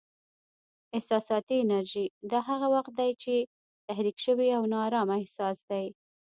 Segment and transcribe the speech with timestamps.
[0.97, 3.33] احساساتي انرژي: دا هغه وخت دی چې
[3.87, 5.85] تحریک شوی او نا ارامه احساس دی.